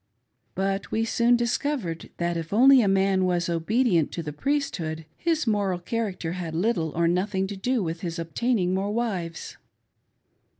[0.55, 5.45] But we soon discovered that if only a man was obedient to the Priesthood, his
[5.45, 9.57] moral charac ter had little or nothing to do with his obtaining more wives.